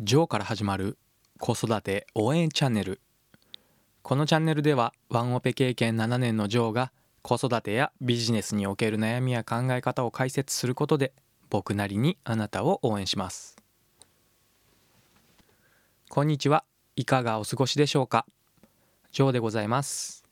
[0.00, 0.96] ジョーから始まる
[1.40, 3.00] 子育て応援チャンネル。
[4.02, 11.12] このチャンネルではワンオペ経験7年のジョーが子育てやビジネスにおける悩みや考え方を解説することで
[11.50, 13.56] 僕なりにあなたを応援します。
[16.08, 16.62] こんにちは。
[16.94, 18.24] いかがお過ごしでしょうか？
[19.10, 20.22] ジョーでございます。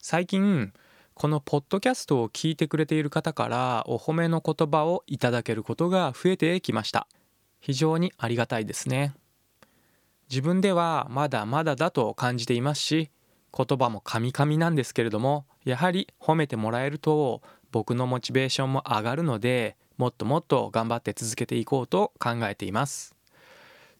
[0.00, 0.72] 最近
[1.14, 7.08] このポッドキャストを聞いてくれている方からお褒めの言葉をいただけることが増えてきました。
[7.60, 9.14] 非常にありがたいですね。
[10.30, 13.10] 自分ではまだまだだと感じていますし
[13.56, 17.40] 言葉もカミカミなんですけれどもやはり褒めてもらえると
[17.72, 23.14] 僕のモチベーションも上がるのでもっともっと頑張って続けていこうと考えています。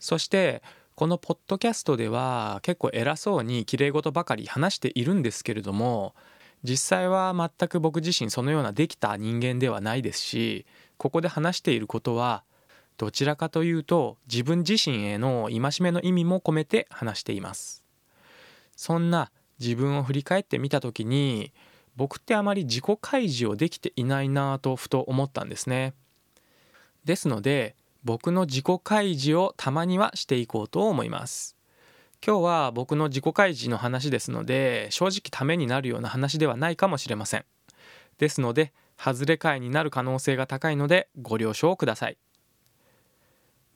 [0.00, 0.62] そして
[0.94, 6.14] このポッドキャストでは結構偉そうにきれい事ばかり話しているんですけれども
[6.62, 10.66] 実際は全く僕自身そのようなできた人間ではないですし
[10.96, 12.42] ここで話していることは
[12.98, 17.84] どちらかというと自分自身への戒めの意味も込めて話しています。
[18.76, 21.52] そんな自分を振り返ってみた時に
[21.96, 25.94] 僕ってあまり自己開示をできていないなぁとふと思ったんですね。
[27.04, 31.56] ですので僕の自己開示をたまにはしていこうと思います。
[32.24, 37.44] 今日は僕の自己開示の話ですので正直ためになるような話ではないかもしれません。
[38.18, 42.18] ですので外れ替えになる可能性が高いのでご了承ください。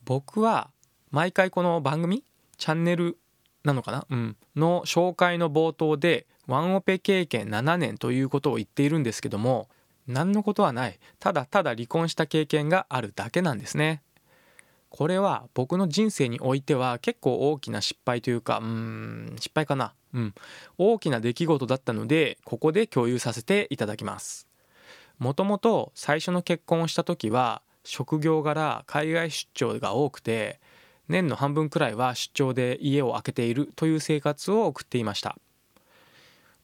[0.05, 0.69] 僕は
[1.11, 2.23] 毎回この番組
[2.57, 3.17] チャンネル
[3.63, 4.05] なのかな？
[4.09, 4.37] うん。
[4.55, 9.69] の紹介の冒頭でワンオペ経験7年ということを言っているんですけども
[10.05, 10.99] 何のことはない。
[11.19, 14.01] ただただ離婚した経験があるだけなんですね。
[14.89, 19.93] これは僕の人生においては結構大きな失敗というかうん失敗かな？
[20.13, 20.33] うん。
[20.77, 24.49] 大きな出来事だったのでここで共有させていただきます。
[25.17, 30.59] もともと最初の結婚をした時は職業柄海外出張が多くて
[31.07, 35.37] 年の半分くらいは出張で家を空けているという生活を送っていました。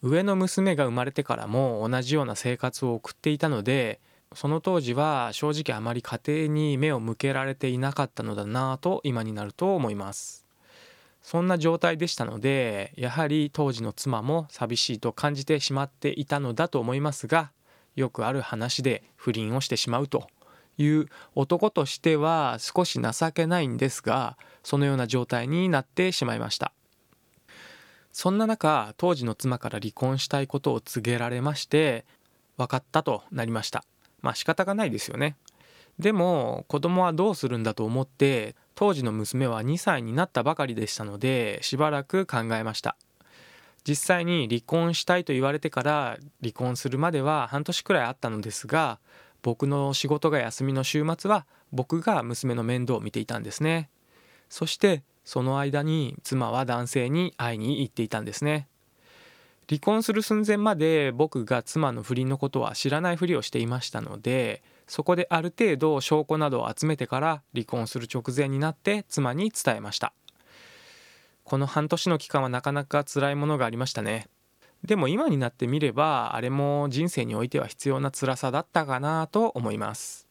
[0.02, 4.00] 上の娘が生まれてからも同じような生活を送っていたので
[4.34, 10.46] その当時は正直あまり家庭に目を向けられていなかったのだなぁと今になると思います。
[11.22, 17.52] そんな状態でしたのでやはり当時の妻も寂しいと感じてしまっていたのだと思いますが
[17.96, 20.28] よくある話で不倫をしてしまうと
[20.79, 26.72] いう男としては少し情けないんですがそのような状態になってしまいました。
[28.12, 32.06] そんな中当時の妻から離婚したいことを告げられまして
[32.57, 33.84] 分かったとなりました。
[34.22, 35.35] まあ仕方がないですよね。
[36.00, 42.96] でも子供はどうするんだと思って当時の娘は2歳になったばかりでしたのでしばらく考えました。
[43.88, 49.00] 実際に離婚したいと言われてから離婚するまでは半年くらいあったのですが
[49.41, 53.89] 僕の仕事が休みの週末は僕が娘の面倒を見ていたんですね。
[54.50, 58.67] そしてその間に妻は男性に会いに行っていたんですね。
[59.69, 70.13] 離婚する寸前まで僕が妻の不倫のことは知らないふりをしていましたのでそこである程度証拠などを集めてから離婚する直前になって妻に伝えました。
[71.44, 74.28] この半年の期間はなかなか辛いものがありましたね。
[74.84, 80.28] でも今になってみればあれも人生においては必要な辛さだったかなと思います。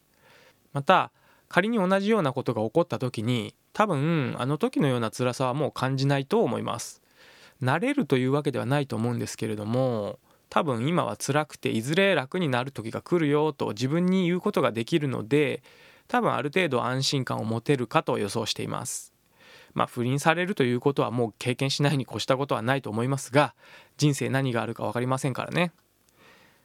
[0.72, 1.10] また
[1.48, 7.02] 仮に同じようなことが起こった時に多分あの時のような辛さはもう感じないと思います。
[7.62, 15.62] 慣れるというわけではないと思うんですけれども多分今は辛くていずれ楽になる時が来るよと自分に言うことができるので
[16.06, 19.17] 多分ある程度安心感を持てるかと予想しています。
[19.78, 23.54] まあ、不倫されるということはもう経験しないに越したことはないと思いますが
[23.96, 25.70] 人生何があるか分かりませんからね。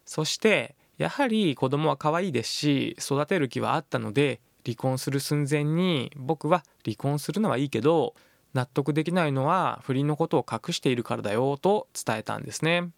[0.03, 8.15] そしてやはり子供は可愛いですし育てる気はあったので離婚する寸前に僕は離婚するのはいいけど
[8.55, 12.89] 納得できないのは不倫のことを隠しているからだよと伝えたんですね。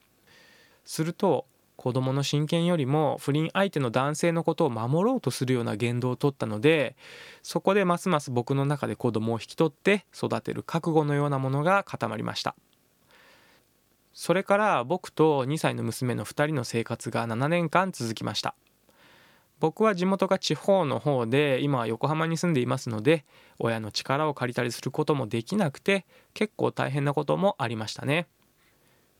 [0.85, 6.95] すると子供の親権よりも不倫相手の男性のことを守ろうとするような言動をとったので
[7.43, 12.55] そこでますます僕の中で子供を引き取って育てる覚悟のようなものが固まりました。
[14.13, 18.55] それから僕と2歳の娘の2人の生活が7年間続きました。
[19.59, 23.25] 僕は地元が地方の方で今は横浜に住んでいますので
[23.57, 28.27] 親の力を借りたりすることもできなくて結構大変なこともありましたね。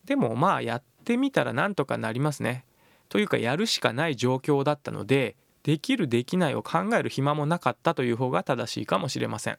[0.05, 2.65] でもまあやってみたらなんとかなりますね。
[3.09, 9.57] というかやるしかない状況だったのでできるできないを考える暇もなかったという方が正しいかもしれません。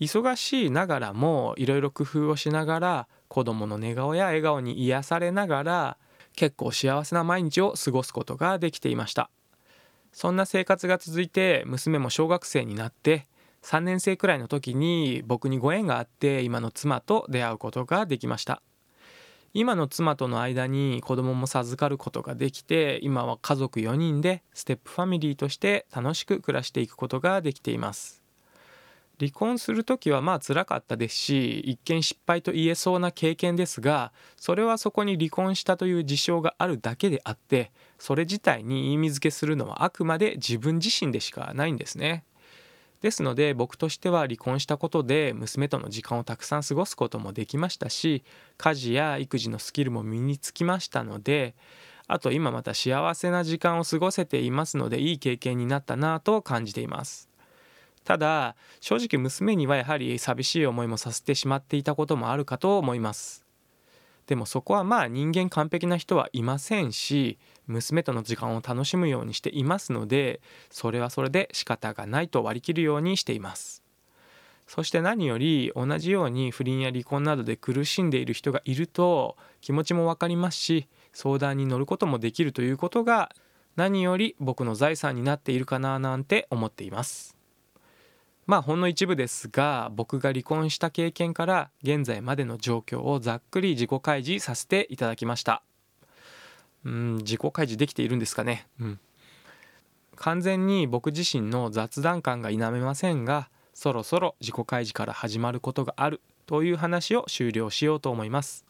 [0.00, 5.96] 忙しいながらもいろいろ工夫をしながら子供の寝顔や笑顔に癒されながら
[6.36, 9.28] 結構幸せな毎日を過ごすことができていました
[10.12, 13.26] そんな生活が続いて娘も小学生になって
[13.62, 18.62] 3年生くらいの時に僕にご縁があって今の妻と出会うことができました
[19.58, 28.22] 今の妻との間に子供も授かることができて今は家族4人でステップファミリーとして楽しく暮らしていくことができています。
[29.18, 42.22] 離婚する時はまあ辛かったですし一見失敗と言えそうな経験ですがそれはそこに離婚したという事象があるだけであってそれ自体に意味付けするのはあくまで自分自身でしかないんですね。
[43.00, 48.24] ですので僕としては離婚したことで娘との時間をたくさん過ごすこともできましたし
[48.56, 51.54] 家事や育児のスキルも身につきましたので
[52.08, 57.28] あと今また幸せな時間を過ごせていますのでいい経験になったなと感じています。
[58.04, 63.47] ただ正直娘にはやはり寂しい思いもさせてしまっていたこともあるかと思います。
[64.28, 70.40] でもそこはまあ人間完璧な人はいませんし娘との時間を楽しむようにしていますので
[70.70, 73.82] それはそれで仕方がないと割り切るようにしています。
[74.66, 83.34] そして何より同じように不倫や離婚などで苦しんでいる人がいると気持ちも分かりますし相談に乗ることもできるということが
[83.76, 87.37] 何より僕の財産になっているかななんて思っています。
[88.48, 95.62] まあほんの一部ですが僕が離婚した経験から現在までの状況をざっくり自己開示させていただきました。
[96.82, 98.66] うん自己開示できているんですかね。
[98.80, 99.00] うん。
[100.16, 108.64] 完全に僕自身の雑談感が否めませんがそろそろ自己開示から始まることがあるという話を終了しようと思います。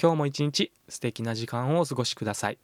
[0.00, 2.58] 今日も一日素敵な時間をお過ごしください。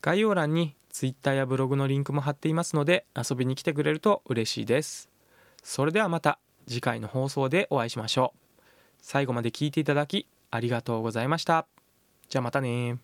[0.00, 5.13] 概要欄に Twitter やブログのリンクも貼っていますので遊びに来てくれると嬉しいです。
[5.64, 6.38] それではまた
[6.68, 8.62] 次回の放送でお会いしましょう。
[9.00, 11.66] 最後まで聞いていただきありがとうございました。
[12.28, 12.98] じゃあまたね